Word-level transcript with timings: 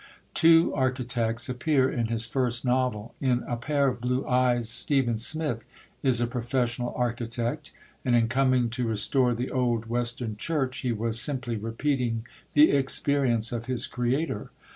Two 0.33 0.73
architects 0.73 1.47
appear 1.47 1.87
in 1.87 2.07
his 2.07 2.25
first 2.25 2.65
novel. 2.65 3.13
In 3.21 3.43
A 3.47 3.55
Pair 3.55 3.87
of 3.87 4.01
Blue 4.01 4.25
Eyes 4.25 4.67
Stephen 4.67 5.15
Smith 5.15 5.63
is 6.01 6.19
a 6.19 6.25
professional 6.25 6.91
architect, 6.95 7.71
and 8.03 8.15
in 8.15 8.27
coming 8.27 8.71
to 8.71 8.87
restore 8.87 9.35
the 9.35 9.51
old 9.51 9.85
Western 9.85 10.37
Church 10.37 10.79
he 10.79 10.91
was 10.91 11.21
simply 11.21 11.55
repeating 11.55 12.25
the 12.53 12.71
experience 12.71 13.51
of 13.51 13.67
his 13.67 13.85
creator. 13.85 14.49